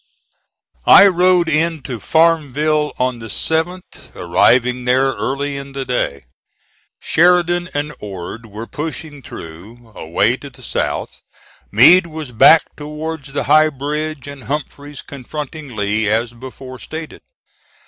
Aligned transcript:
I 0.87 1.05
rode 1.05 1.47
in 1.47 1.83
to 1.83 1.99
Farmville 1.99 2.91
on 2.97 3.19
the 3.19 3.27
7th, 3.27 4.15
arriving 4.15 4.85
there 4.85 5.13
early 5.13 5.55
in 5.55 5.73
the 5.73 5.85
day. 5.85 6.23
Sheridan 6.99 7.69
and 7.75 7.93
Ord 7.99 8.47
were 8.47 8.65
pushing 8.65 9.21
through, 9.21 9.91
away 9.93 10.37
to 10.37 10.49
the 10.49 10.63
south. 10.63 11.21
Meade 11.71 12.07
was 12.07 12.31
back 12.31 12.75
towards 12.75 13.33
the 13.33 13.43
High 13.43 13.69
Bridge, 13.69 14.27
and 14.27 14.45
Humphreys 14.45 15.03
confronting 15.03 15.75
Lee 15.75 16.09
as 16.09 16.33
before 16.33 16.79
stated. 16.79 17.21